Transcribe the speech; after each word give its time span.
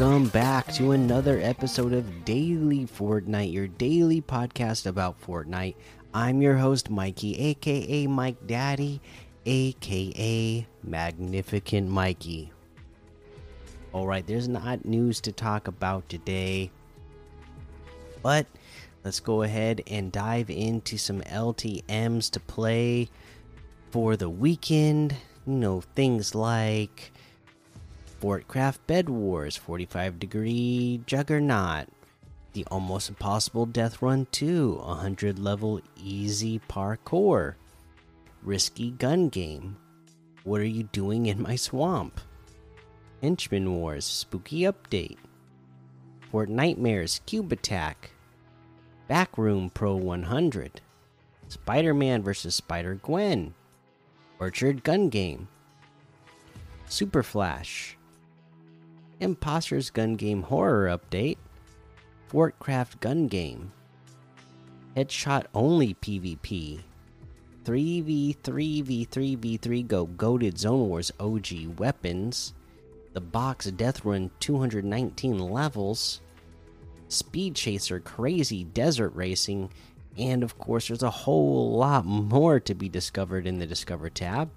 Welcome 0.00 0.28
back 0.28 0.72
to 0.74 0.92
another 0.92 1.38
episode 1.42 1.92
of 1.92 2.24
Daily 2.24 2.86
Fortnite, 2.86 3.52
your 3.52 3.68
daily 3.68 4.22
podcast 4.22 4.86
about 4.86 5.20
Fortnite. 5.20 5.74
I'm 6.14 6.40
your 6.40 6.56
host, 6.56 6.88
Mikey, 6.88 7.36
aka 7.38 8.06
Mike 8.06 8.46
Daddy, 8.46 9.02
aka 9.44 10.66
Magnificent 10.82 11.90
Mikey. 11.90 12.50
Alright, 13.92 14.26
there's 14.26 14.48
not 14.48 14.86
news 14.86 15.20
to 15.20 15.32
talk 15.32 15.68
about 15.68 16.08
today, 16.08 16.70
but 18.22 18.46
let's 19.04 19.20
go 19.20 19.42
ahead 19.42 19.82
and 19.86 20.10
dive 20.10 20.48
into 20.48 20.96
some 20.96 21.20
LTMs 21.20 22.30
to 22.30 22.40
play 22.40 23.10
for 23.90 24.16
the 24.16 24.30
weekend. 24.30 25.14
You 25.46 25.56
know, 25.56 25.82
things 25.82 26.34
like 26.34 27.12
Fortcraft 28.20 28.80
Bed 28.86 29.08
Wars, 29.08 29.56
45 29.56 30.18
Degree 30.18 31.00
Juggernaut, 31.06 31.86
The 32.52 32.66
Almost 32.70 33.08
Impossible 33.08 33.64
Death 33.64 34.02
Run 34.02 34.26
2, 34.30 34.74
100 34.74 35.38
level 35.38 35.80
easy 35.96 36.60
parkour, 36.68 37.54
Risky 38.42 38.90
Gun 38.90 39.30
Game, 39.30 39.78
What 40.44 40.60
Are 40.60 40.64
You 40.64 40.82
Doing 40.82 41.26
in 41.26 41.40
My 41.40 41.56
Swamp, 41.56 42.20
Henchman 43.22 43.72
Wars, 43.72 44.04
Spooky 44.04 44.60
Update, 44.60 45.16
Fort 46.30 46.50
Nightmares, 46.50 47.22
Cube 47.24 47.52
Attack, 47.52 48.10
Backroom 49.08 49.70
Pro 49.70 49.96
100, 49.96 50.82
Spider 51.48 51.94
Man 51.94 52.22
vs. 52.22 52.54
Spider 52.54 52.96
Gwen, 52.96 53.54
Orchard 54.38 54.84
Gun 54.84 55.08
Game, 55.08 55.48
Super 56.86 57.22
Flash, 57.22 57.96
Imposter's 59.20 59.90
Gun 59.90 60.16
Game 60.16 60.42
Horror 60.42 60.88
Update, 60.88 61.36
Fortcraft 62.32 62.98
Gun 63.00 63.28
Game, 63.28 63.70
Headshot 64.96 65.44
Only 65.54 65.94
PvP, 65.94 66.80
3v3v3v3 67.64 69.86
Go 69.86 70.06
Goated 70.06 70.58
Zone 70.58 70.88
Wars 70.88 71.12
OG 71.20 71.78
Weapons, 71.78 72.54
The 73.12 73.20
Box 73.20 73.66
Death 73.66 74.04
Run 74.04 74.30
219 74.40 75.38
levels, 75.38 76.20
Speed 77.08 77.54
Chaser 77.54 78.00
Crazy 78.00 78.64
Desert 78.64 79.14
Racing, 79.14 79.70
and 80.16 80.42
of 80.42 80.58
course, 80.58 80.88
there's 80.88 81.02
a 81.02 81.10
whole 81.10 81.76
lot 81.76 82.04
more 82.04 82.58
to 82.60 82.74
be 82.74 82.88
discovered 82.88 83.46
in 83.46 83.58
the 83.58 83.66
Discover 83.66 84.10
tab. 84.10 84.50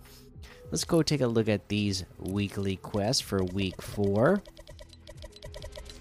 Let's 0.72 0.86
go 0.86 1.03
take 1.03 1.22
a 1.22 1.28
look 1.28 1.50
at 1.50 1.69
these 1.69 2.06
weekly 2.19 2.78
quests 2.78 3.22
for 3.22 3.44
week 3.44 3.81
four. 3.81 4.41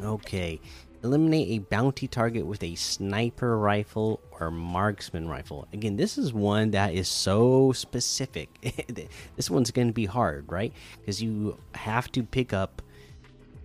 Okay, 0.03 0.61
eliminate 1.05 1.48
a 1.48 1.58
bounty 1.58 2.08
target 2.08 2.47
with 2.47 2.62
a 2.62 2.75
sniper 2.75 3.58
rifle 3.58 4.20
or 4.41 4.50
marksman 4.50 5.28
rifle. 5.28 5.69
Again, 5.72 5.97
this 5.97 6.19
is 6.19 6.33
one 6.33 6.72
that 6.72 6.94
is 6.94 7.09
so 7.09 7.72
specific. 7.72 8.48
this 9.36 9.50
one's 9.50 9.70
going 9.70 9.89
to 9.89 9.92
be 9.92 10.06
hard, 10.06 10.50
right? 10.50 10.72
Because 11.00 11.22
you 11.22 11.56
have 11.75 12.11
to 12.12 12.22
pick 12.22 12.53
up 12.53 12.83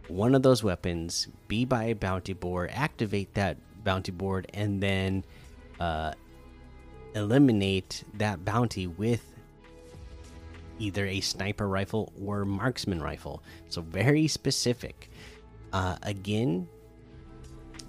one 0.07 0.35
of 0.35 0.44
those 0.44 0.63
weapons, 0.63 1.27
be 1.47 1.66
by 1.66 1.85
a 1.85 1.95
bounty 1.95 2.33
board, 2.33 2.69
activate 2.73 3.33
that 3.33 3.57
bounty 3.83 4.11
board, 4.11 4.47
and 4.53 4.81
then 4.81 5.23
uh, 5.79 6.13
eliminate 7.16 8.03
that 8.16 8.44
bounty 8.45 8.88
with 8.88 9.33
either 10.79 11.06
a 11.06 11.19
sniper 11.22 11.67
rifle 11.67 12.12
or 12.23 12.45
marksman 12.45 13.01
rifle. 13.01 13.41
So 13.69 13.81
very 13.81 14.28
specific. 14.28 15.09
Uh, 15.73 15.97
again, 16.03 16.67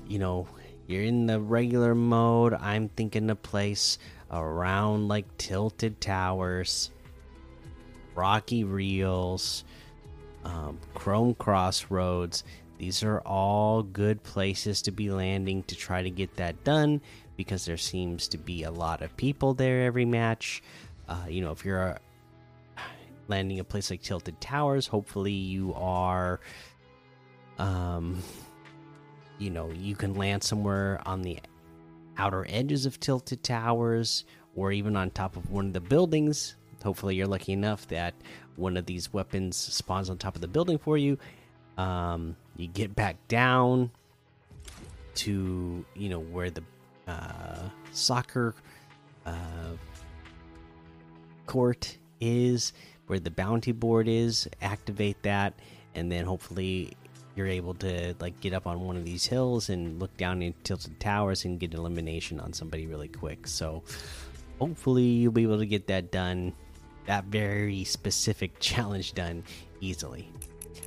you 0.09 0.19
know, 0.19 0.49
you're 0.87 1.03
in 1.03 1.27
the 1.27 1.41
regular 1.41 1.95
mode. 1.95 2.55
I'm 2.55 2.89
thinking 2.89 3.31
a 3.31 3.37
place 3.37 3.99
around 4.31 5.09
like 5.09 5.37
Tilted 5.39 6.01
Towers, 6.01 6.91
Rocky 8.15 8.65
Reels, 8.65 9.65
um, 10.45 10.79
Chrome 10.95 11.35
Crossroads. 11.35 12.45
These 12.79 13.03
are 13.03 13.21
all 13.21 13.83
good 13.83 14.23
places 14.23 14.83
to 14.83 14.91
be 14.91 15.11
landing 15.11 15.63
to 15.65 15.75
try 15.75 16.03
to 16.03 16.11
get 16.11 16.37
that 16.37 16.63
done 16.65 17.01
because 17.37 17.65
there 17.65 17.77
seems 17.77 18.29
to 18.29 18.39
be 18.39 18.63
a 18.63 18.71
lot 18.71 19.03
of 19.03 19.17
people 19.17 19.55
there 19.55 19.85
every 19.85 20.05
match. 20.05 20.63
Uh, 21.09 21.25
you 21.29 21.41
know, 21.41 21.51
if 21.53 21.65
you're 21.65 21.99
landing 23.29 23.61
a 23.61 23.65
place 23.65 23.91
like 23.91 24.03
Tilted 24.03 24.41
Towers, 24.41 24.87
hopefully 24.87 25.33
you 25.33 25.75
are, 25.75 26.41
um, 27.59 28.23
you 29.39 29.51
know, 29.51 29.71
you 29.71 29.95
can 29.95 30.15
land 30.15 30.43
somewhere 30.43 31.01
on 31.07 31.23
the 31.23 31.39
outer 32.17 32.47
edges 32.49 32.87
of 32.87 32.99
Tilted 33.01 33.43
Towers 33.43 34.25
or 34.57 34.73
even 34.73 34.97
on 34.97 35.11
top 35.11 35.37
of 35.37 35.51
one 35.51 35.67
of 35.67 35.73
the 35.73 35.81
buildings. 35.81 36.57
Hopefully, 36.83 37.17
you're 37.17 37.27
lucky 37.27 37.53
enough 37.53 37.87
that 37.89 38.15
one 38.57 38.77
of 38.77 38.87
these 38.87 39.13
weapons 39.13 39.57
spawns 39.57 40.11
on 40.11 40.19
top 40.19 40.35
of 40.35 40.41
the 40.41 40.49
building 40.49 40.79
for 40.79 40.97
you. 40.97 41.19
Um, 41.77 42.37
you 42.57 42.67
get 42.67 42.95
back 42.95 43.17
down 43.29 43.91
to 45.15 45.85
you 45.95 46.09
know 46.09 46.21
where 46.21 46.51
the 46.51 46.63
uh, 47.07 47.69
soccer 47.93 48.55
uh, 49.27 49.73
court 51.47 51.99
is 52.21 52.73
where 53.07 53.19
the 53.19 53.31
bounty 53.31 53.73
board 53.73 54.07
is 54.07 54.49
activate 54.61 55.21
that 55.23 55.55
and 55.95 56.13
then 56.13 56.25
hopefully 56.25 56.93
you're 57.39 57.47
able 57.47 57.75
to 57.75 58.15
like 58.21 58.39
get 58.41 58.53
up 58.53 58.67
on 58.67 58.81
one 58.81 58.97
of 58.97 59.05
these 59.05 59.25
hills 59.25 59.71
and 59.71 60.01
look 60.01 60.15
down 60.17 60.43
into 60.43 60.59
tilted 60.65 60.99
towers 60.99 61.45
and 61.45 61.61
get 61.61 61.73
elimination 61.73 62.41
on 62.41 62.53
somebody 62.53 62.87
really 62.87 63.09
quick. 63.09 63.47
So 63.47 63.85
hopefully 64.59 65.05
you'll 65.05 65.33
be 65.33 65.45
able 65.45 65.59
to 65.59 65.67
get 65.67 65.87
that 65.87 66.11
done 66.11 66.53
that 67.07 67.25
very 67.25 67.85
specific 67.85 68.53
challenge 68.61 69.15
done 69.15 69.45
easily. 69.81 70.31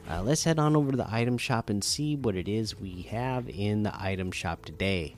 Uh, 0.09 0.22
let's 0.22 0.44
head 0.44 0.59
on 0.59 0.75
over 0.75 0.91
to 0.91 0.97
the 0.97 1.07
item 1.13 1.38
shop 1.38 1.69
and 1.69 1.84
see 1.84 2.16
what 2.16 2.35
it 2.35 2.47
is 2.47 2.79
we 2.79 3.03
have 3.03 3.50
in 3.50 3.83
the 3.83 3.94
item 4.03 4.31
shop 4.31 4.66
today 4.66 5.16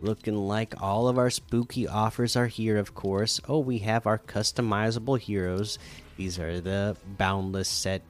Looking 0.00 0.36
like 0.36 0.80
all 0.80 1.08
of 1.08 1.18
our 1.18 1.30
spooky 1.30 1.88
offers 1.88 2.36
are 2.36 2.46
here, 2.46 2.78
of 2.78 2.94
course. 2.94 3.40
Oh, 3.48 3.58
we 3.58 3.78
have 3.78 4.06
our 4.06 4.18
customizable 4.18 5.18
heroes. 5.18 5.78
These 6.16 6.38
are 6.38 6.60
the 6.60 6.96
Boundless 7.16 7.68
set 7.68 8.02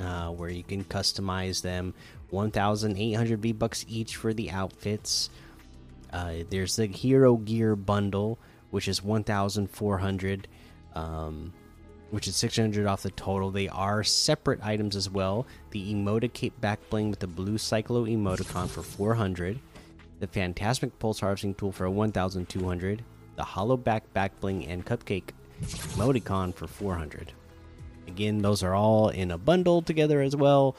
uh, 0.00 0.30
where 0.30 0.48
you 0.48 0.62
can 0.62 0.84
customize 0.84 1.60
them. 1.60 1.92
1,800 2.30 3.40
V 3.42 3.52
bucks 3.52 3.84
each 3.88 4.16
for 4.16 4.32
the 4.32 4.50
outfits. 4.50 5.28
Uh, 6.10 6.36
there's 6.48 6.76
the 6.76 6.86
Hero 6.86 7.36
Gear 7.36 7.76
bundle, 7.76 8.38
which 8.70 8.88
is 8.88 9.02
1,400, 9.02 10.48
um, 10.94 11.52
which 12.10 12.26
is 12.26 12.36
600 12.36 12.86
off 12.86 13.02
the 13.02 13.10
total. 13.10 13.50
They 13.50 13.68
are 13.68 14.02
separate 14.02 14.62
items 14.62 14.96
as 14.96 15.10
well. 15.10 15.46
The 15.72 15.92
Emoticate 15.92 16.52
back 16.58 16.80
bling 16.88 17.10
with 17.10 17.18
the 17.18 17.26
blue 17.26 17.58
Cyclo 17.58 18.10
emoticon 18.10 18.68
for 18.70 18.82
400 18.82 19.58
the 20.22 20.28
Phantasmic 20.28 20.96
Pulse 21.00 21.18
Harvesting 21.18 21.52
Tool 21.52 21.72
for 21.72 21.90
1200, 21.90 23.02
the 23.34 23.42
Hollow 23.42 23.76
Back 23.76 24.10
Back 24.12 24.38
Bling 24.38 24.64
and 24.68 24.86
Cupcake 24.86 25.30
Emoticon 25.64 26.54
for 26.54 26.68
400. 26.68 27.32
Again, 28.06 28.40
those 28.40 28.62
are 28.62 28.72
all 28.72 29.08
in 29.08 29.32
a 29.32 29.36
bundle 29.36 29.82
together 29.82 30.20
as 30.20 30.36
well 30.36 30.76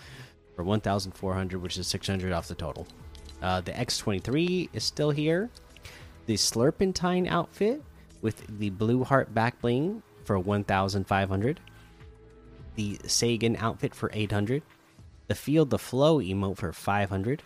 for 0.56 0.64
1400, 0.64 1.62
which 1.62 1.78
is 1.78 1.88
600 1.88 2.32
off 2.32 2.48
the 2.48 2.56
total. 2.56 2.88
Uh, 3.42 3.60
the 3.60 3.74
X23 3.74 4.70
is 4.72 4.86
still 4.86 5.12
here. 5.12 5.50
The 6.26 6.36
Slurpentine 6.36 7.28
outfit 7.28 7.84
with 8.22 8.46
the 8.60 8.70
Blue 8.70 9.04
Heart 9.04 9.34
Back 9.34 9.60
Bling 9.60 10.04
for 10.24 10.40
1500. 10.40 11.60
The 12.76 12.98
Sagan 13.08 13.58
outfit 13.58 13.94
for 13.94 14.10
800. 14.14 14.64
The 15.28 15.36
Feel 15.36 15.66
the 15.66 15.78
Flow 15.78 16.20
emote 16.20 16.56
for 16.56 16.72
500 16.72 17.44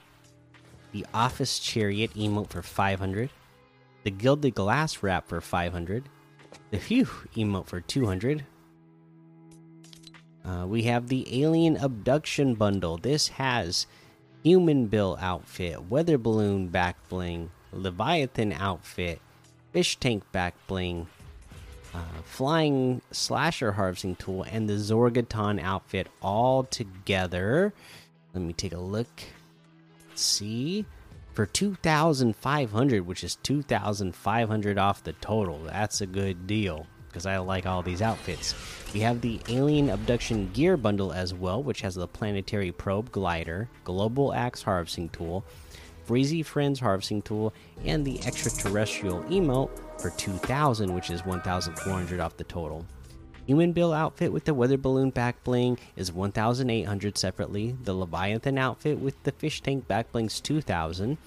the 0.92 1.06
Office 1.13 1.60
Chariot 1.60 2.13
emote 2.16 2.50
for 2.50 2.62
500, 2.62 3.30
the 4.04 4.12
Gilded 4.12 4.56
Glass 4.56 5.04
Wrap 5.04 5.28
for 5.28 5.42
500, 5.42 6.10
the 6.72 6.80
Phew 6.80 7.06
emote 7.36 7.68
for 7.68 7.81
200. 7.81 8.45
Uh, 10.45 10.66
we 10.66 10.84
have 10.84 11.07
the 11.07 11.44
Alien 11.44 11.75
Abduction 11.78 12.56
Bundle. 12.56 12.98
This 12.98 13.28
has 13.30 13.86
Human 14.44 14.88
Bill 14.88 15.18
outfit, 15.19 15.89
Weather 15.89 16.18
Balloon 16.18 16.69
back 16.69 16.95
bling, 17.10 17.51
Leviathan 17.74 18.54
outfit, 18.54 19.19
Fish 19.74 19.98
Tank 19.98 20.24
back 20.31 20.56
bling, 20.68 21.07
uh, 21.94 22.22
Flying 22.24 23.01
Slasher 23.12 23.74
Harvesting 23.74 24.16
Tool, 24.16 24.44
and 24.44 24.69
the 24.69 24.75
Zorgoton 24.75 25.62
outfit 25.62 26.07
all 26.22 26.63
together. 26.63 27.74
Let 28.33 28.44
me 28.44 28.54
take 28.54 28.74
a 28.74 28.80
look 28.80 29.07
see 30.19 30.86
for 31.34 31.46
2500 31.46 33.06
which 33.06 33.24
is 33.24 33.36
2500 33.38 34.78
off 34.78 35.04
the 35.04 35.14
total 35.14 35.60
that's 35.66 36.02
a 36.02 36.08
good 36.08 36.48
deal 36.48 36.88
because 37.18 37.25
I 37.25 37.38
like 37.40 37.66
all 37.66 37.81
these 37.81 38.04
outfits. 38.04 38.54
We 38.94 39.00
have 39.00 39.22
the 39.22 39.40
Alien 39.50 39.90
Abduction 39.90 40.52
Gear 40.54 40.78
Bundle 40.78 41.12
as 41.12 41.34
well, 41.34 41.64
which 41.64 41.81
has 41.81 41.96
the 41.96 42.08
Planetary 42.08 42.72
Probe 42.72 43.12
Glider, 43.12 43.69
Global 43.84 44.36
Axe 44.36 44.62
Harvesting 44.62 45.10
Tool, 45.10 45.44
Breezy 46.06 46.44
Friends 46.44 46.80
Harvesting 46.80 47.24
Tool, 47.24 47.56
and 47.84 48.06
the 48.06 48.24
Extraterrestrial 48.24 49.24
Emote 49.24 49.72
for 50.00 50.12
2000, 50.12 50.94
which 50.94 51.10
is 51.10 51.25
1400 51.25 52.19
off 52.19 52.38
the 52.38 52.44
total. 52.44 52.86
Human 53.48 53.72
Bill 53.72 53.94
outfit 53.94 54.34
with 54.34 54.44
the 54.44 54.54
weather 54.54 54.78
balloon 54.78 55.10
back 55.10 55.42
bling 55.46 55.80
is 55.96 56.12
1,800 56.12 57.18
separately. 57.18 57.78
The 57.82 57.94
Leviathan 57.94 58.58
outfit 58.58 59.00
with 59.00 59.24
the 59.24 59.32
fish 59.32 59.62
tank 59.62 59.88
back 59.88 60.12
bling 60.12 60.26
is 60.26 60.42
2,000. 60.42 61.18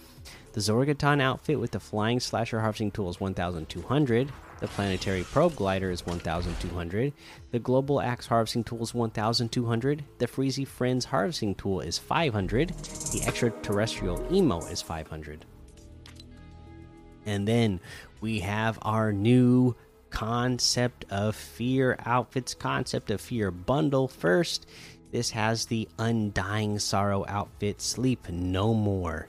The 0.53 0.61
Zorgoton 0.61 1.23
outfit 1.23 1.59
with 1.59 1.71
the 1.71 1.81
flying 1.81 2.21
slasher 2.21 2.61
harvesting 2.61 2.91
tool 2.91 3.09
is 3.09 3.21
1,200. 3.21 4.31
The 4.59 4.69
planetary 4.69 5.23
probe 5.23 5.57
glider 5.57 5.91
is 5.91 6.05
1,200. 6.05 7.15
The 7.53 7.59
global 7.59 8.03
axe 8.03 8.27
harvesting 8.27 8.65
tool 8.65 8.83
is 8.83 8.93
1,200. 8.93 10.05
The 10.19 10.27
Freezy 10.27 10.67
Friends 10.67 11.07
harvesting 11.07 11.55
tool 11.55 11.81
is 11.81 11.97
500. 11.97 12.69
The 12.69 13.23
extraterrestrial 13.27 14.31
emo 14.31 14.59
is 14.67 14.83
500. 14.83 15.47
And 17.25 17.49
then 17.49 17.81
we 18.21 18.41
have 18.41 18.79
our 18.83 19.11
new 19.11 19.75
concept 20.11 21.05
of 21.11 21.35
fear 21.35 21.97
outfits 22.05 22.55
concept 22.55 23.11
of 23.11 23.21
fear 23.21 23.51
bundle. 23.51 24.09
First 24.09 24.67
this 25.13 25.31
has 25.31 25.67
the 25.67 25.89
undying 25.99 26.79
sorrow 26.79 27.25
outfit 27.27 27.81
sleep 27.81 28.29
no 28.29 28.75
more. 28.75 29.29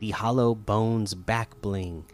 The 0.00 0.10
hollow 0.10 0.54
bones 0.54 1.14
back 1.14 1.60
bling. 1.60 2.04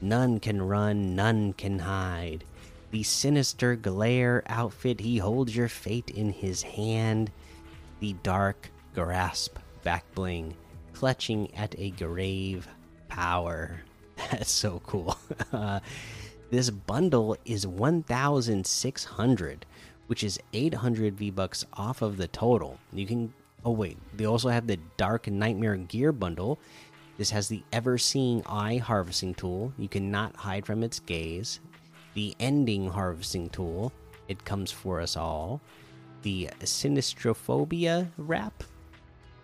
None 0.00 0.40
can 0.40 0.60
run 0.60 1.14
none 1.14 1.52
can 1.52 1.78
hide. 1.78 2.44
The 2.90 3.02
sinister 3.02 3.76
glare 3.76 4.42
outfit 4.46 5.00
he 5.00 5.18
holds 5.18 5.56
your 5.56 5.68
fate 5.68 6.10
in 6.10 6.32
his 6.32 6.62
hand. 6.62 7.30
The 8.00 8.14
dark 8.22 8.70
grasp 8.94 9.58
back 9.82 10.04
bling 10.14 10.54
clutching 10.96 11.54
at 11.54 11.74
a 11.78 11.90
grave 11.90 12.66
power. 13.08 13.82
That's 14.30 14.50
so 14.50 14.80
cool. 14.86 15.16
Uh, 15.52 15.80
this 16.50 16.70
bundle 16.70 17.36
is 17.44 17.66
1600 17.66 19.66
which 20.06 20.22
is 20.22 20.38
800 20.52 21.16
v 21.16 21.30
bucks 21.30 21.64
off 21.72 22.00
of 22.00 22.16
the 22.16 22.28
total. 22.28 22.78
You 22.92 23.06
can 23.06 23.32
oh 23.64 23.72
wait 23.72 23.98
they 24.16 24.26
also 24.26 24.48
have 24.48 24.66
the 24.66 24.78
dark 24.96 25.26
nightmare 25.26 25.76
gear 25.76 26.12
bundle. 26.12 26.58
This 27.18 27.30
has 27.30 27.48
the 27.48 27.62
ever 27.72 27.98
seeing 27.98 28.44
eye 28.46 28.76
harvesting 28.76 29.34
tool. 29.34 29.72
You 29.78 29.88
cannot 29.88 30.36
hide 30.36 30.66
from 30.66 30.82
its 30.82 31.00
gaze. 31.00 31.60
The 32.14 32.34
ending 32.38 32.88
harvesting 32.88 33.50
tool 33.50 33.92
it 34.28 34.44
comes 34.44 34.70
for 34.70 35.00
us 35.00 35.16
all. 35.16 35.60
The 36.22 36.50
sinistrophobia 36.60 38.08
wrap 38.18 38.62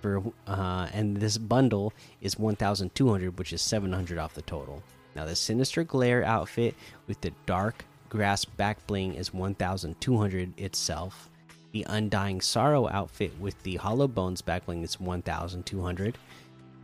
for 0.01 0.23
uh, 0.47 0.89
and 0.93 1.17
this 1.17 1.39
bundle 1.39 1.93
is 2.21 2.39
1200 2.39 3.39
which 3.39 3.53
is 3.53 3.63
700 3.63 4.19
off 4.19 4.35
the 4.35 4.43
total 4.43 4.83
now, 5.15 5.25
the 5.25 5.37
Sinister 5.37 5.85
Glare 5.85 6.25
outfit 6.25 6.75
with 7.07 7.21
the 7.21 7.33
Dark 7.47 7.85
Grasp 8.09 8.57
back 8.57 8.87
bling 8.87 9.15
is 9.15 9.33
1200 9.33 10.59
itself. 10.59 11.29
The 11.73 11.87
Undying 11.89 12.41
Sorrow 12.41 12.89
outfit 12.89 13.33
with 13.41 13.63
the 13.63 13.77
Hollow 13.77 14.09
Bones 14.09 14.43
back 14.43 14.67
bling 14.67 14.83
is 14.83 15.01
1200. 15.01 16.19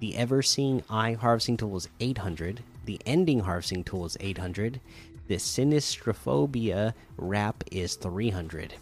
The 0.00 0.16
Ever 0.16 0.42
Seeing 0.42 0.82
Eye 0.88 1.12
Harvesting 1.12 1.56
Tool 1.56 1.76
is 1.76 1.88
800. 2.00 2.62
The 2.86 3.00
Ending 3.04 3.40
Harvesting 3.40 3.84
Tool 3.84 4.06
is 4.06 4.16
800. 4.20 4.80
The 5.26 5.36
Sinistrophobia 5.36 6.94
wrap 7.18 7.64
is 7.70 7.96
300. 7.96 8.74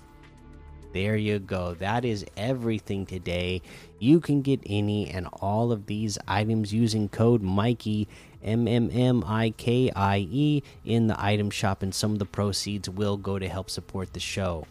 There 0.96 1.14
you 1.14 1.40
go. 1.40 1.74
That 1.74 2.06
is 2.06 2.24
everything 2.38 3.04
today. 3.04 3.60
You 3.98 4.18
can 4.18 4.40
get 4.40 4.60
any 4.64 5.10
and 5.10 5.28
all 5.42 5.70
of 5.70 5.84
these 5.84 6.16
items 6.26 6.72
using 6.72 7.10
code 7.10 7.42
Mikey 7.42 8.08
M 8.42 8.66
M 8.66 8.88
M 8.90 9.22
I 9.26 9.50
K 9.50 9.90
I 9.94 10.26
E 10.30 10.62
in 10.86 11.06
the 11.06 11.22
item 11.22 11.50
shop, 11.50 11.82
and 11.82 11.94
some 11.94 12.12
of 12.12 12.18
the 12.18 12.24
proceeds 12.24 12.88
will 12.88 13.18
go 13.18 13.38
to 13.38 13.46
help 13.46 13.68
support 13.68 14.14
the 14.14 14.20
show. 14.20 14.66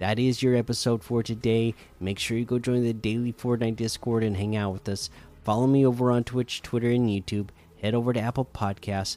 That 0.00 0.18
is 0.18 0.42
your 0.42 0.54
episode 0.54 1.02
for 1.02 1.22
today. 1.22 1.74
Make 1.98 2.18
sure 2.18 2.36
you 2.36 2.44
go 2.44 2.58
join 2.58 2.82
the 2.82 2.92
daily 2.92 3.32
Fortnite 3.32 3.76
Discord 3.76 4.22
and 4.22 4.36
hang 4.36 4.56
out 4.56 4.74
with 4.74 4.86
us. 4.90 5.08
Follow 5.44 5.66
me 5.66 5.86
over 5.86 6.10
on 6.10 6.24
Twitch, 6.24 6.60
Twitter, 6.60 6.90
and 6.90 7.08
YouTube. 7.08 7.48
Head 7.80 7.94
over 7.94 8.12
to 8.12 8.20
Apple 8.20 8.44
Podcasts, 8.54 9.16